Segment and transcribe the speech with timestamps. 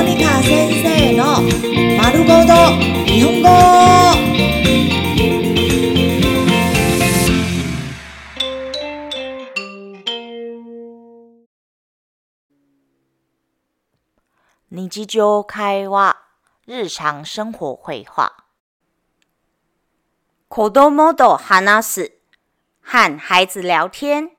[0.00, 1.42] モニカ先生の
[1.98, 2.54] 丸ごと
[3.04, 3.48] 日本語。
[14.70, 16.16] 日常会話、
[16.66, 18.32] 日常生活会話。
[20.48, 22.12] 子供と話す、
[22.82, 24.30] 和孩子聊天。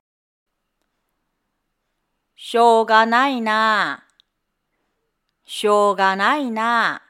[2.34, 4.01] しょうがないな。
[5.54, 7.02] しょうがないな。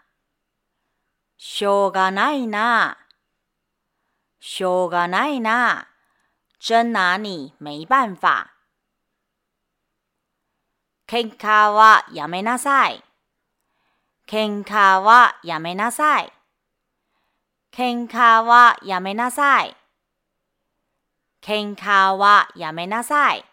[1.39, 2.99] しょうがないな。
[4.41, 5.87] しょうがないな。
[6.59, 8.51] 真拿你没办法。
[11.07, 13.05] 喧嘩はやめなさい。
[14.27, 16.33] 喧嘩はやめなさい。
[17.71, 19.77] 喧嘩はやめなさい。
[21.41, 23.45] 喧嘩はやめなさい。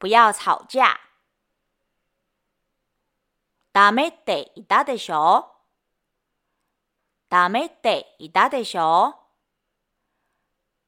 [0.00, 1.13] 不要吵架。
[3.74, 5.46] ダメって言ったでしょ？
[7.28, 9.16] ダメって言ったでしょ？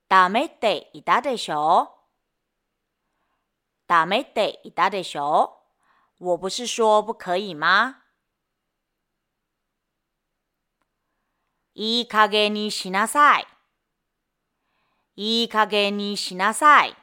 [0.09, 1.91] ダメって言ったでしょ？
[3.89, 5.51] ダメって言ったでしょ？
[6.21, 7.97] 我不是说不可以吗？
[11.75, 13.47] いい加減にしなさい。
[15.17, 16.95] いい加減にしなさい。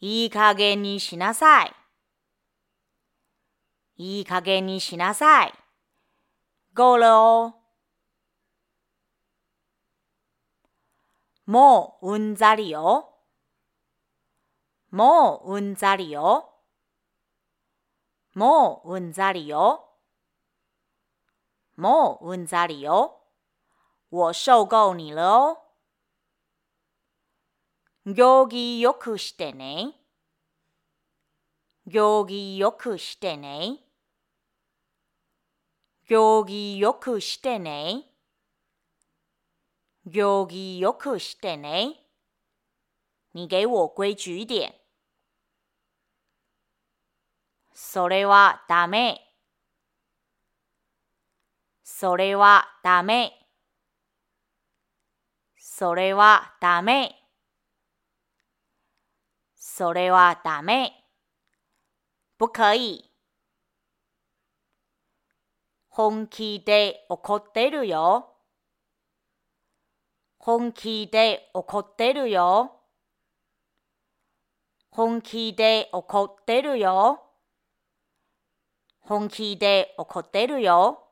[0.00, 1.75] いい加減にしなさい。
[3.98, 5.52] いい加減にしなさい。
[6.74, 7.54] 够了哦。
[11.46, 13.08] もううんざりよ。
[14.90, 16.50] もううんざりよ。
[18.34, 19.88] もううんざりよ。
[21.76, 23.22] もううんざりよ。
[24.10, 25.62] 我受够你了。
[28.04, 29.94] 行儀よくしてね。
[31.86, 33.85] 行儀よくしてね。
[36.08, 38.04] 行儀よくしてね。
[40.06, 41.94] 行儀よくしてね。
[43.32, 44.72] 你给我规矩一点。
[47.74, 49.20] それはダメ。
[51.82, 53.32] それはダメ。
[55.58, 57.16] それはダメ。
[59.56, 60.92] それはダメ。
[62.38, 63.15] 不可以。
[65.96, 68.28] 本気で怒ってるよ。
[70.36, 72.82] 本気で怒ってるよ。
[74.90, 77.22] 本気で怒ってるよ。
[79.00, 81.02] 本気で怒ってるよ。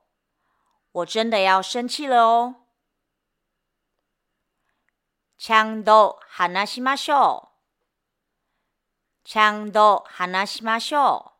[0.92, 2.54] 我真的要生气了哦。
[5.38, 7.48] ちゃんと話しましょ
[9.24, 9.26] う。
[9.26, 11.33] ちゃんと話しましょう。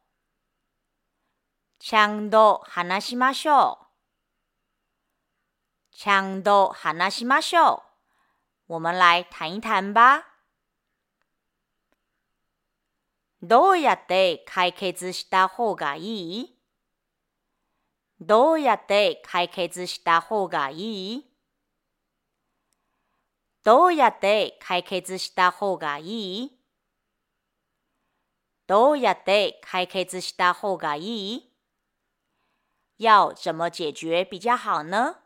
[1.87, 3.85] ちゃんと話しましょう。
[5.95, 7.83] ちゃんと話しましょ
[8.67, 8.73] う。
[8.73, 10.25] 我们来谈一谈吧。
[13.43, 16.01] どうやって解決した方がい
[16.41, 16.59] い？
[18.19, 21.27] どうやって解決した方がいい？
[23.63, 26.59] どうやって解決した方がいい？
[28.67, 31.51] どうやって解決した方がいい？
[32.99, 35.24] 要怎么解决比较好呢？